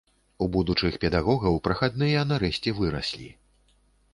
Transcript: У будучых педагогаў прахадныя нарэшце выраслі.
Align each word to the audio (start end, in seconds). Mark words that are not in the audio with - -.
У 0.43 0.45
будучых 0.55 0.95
педагогаў 1.03 1.59
прахадныя 1.67 2.25
нарэшце 2.33 2.69
выраслі. 2.81 3.29